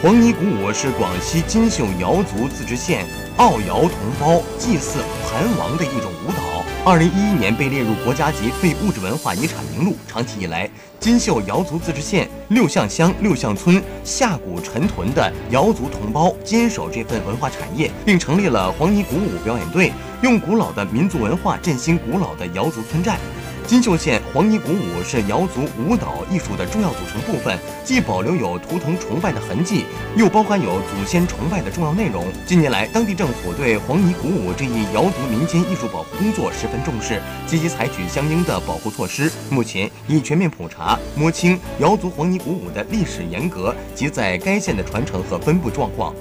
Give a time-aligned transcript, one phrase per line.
[0.00, 3.04] 黄泥鼓舞是广西金秀瑶族自治县
[3.36, 3.90] 奥瑶同
[4.20, 6.64] 胞祭祀盘王的一种舞蹈。
[6.84, 9.96] 二零一一年被列入国家级非物质文化遗产名录。
[10.06, 19.92] 长期以来，金秀瑶族自治县六巷乡六巷村下古陈屯的瑶族同胞坚守这份文化产业，并成立了黄泥鼓舞表演队，
[20.22, 23.18] 用古老的民族文化振兴古老的瑶族村寨。
[23.68, 29.84] 金秀县黄泥鼓舞是瑶族舞蹈艺术的重要组成部分，既保留有图腾崇拜的痕迹，
[30.16, 32.24] 又包含有祖先崇拜的重要内容。
[32.46, 39.30] 近年来，当地政府对黄泥鼓舞这一瑶族民间艺术保护工作十分重视，积极采取相应的保护措施。
[39.50, 46.14] 目前已全面普查摸清瑶族黄泥鼓舞的历史沿革及在该县的传承和分布状况。